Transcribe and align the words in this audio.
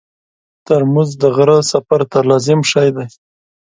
ترموز 0.65 1.09
د 1.21 1.23
غره 1.35 1.57
سفر 1.71 2.01
ته 2.11 2.19
لازم 2.29 2.59
شی 2.71 2.89
دی. 2.95 3.07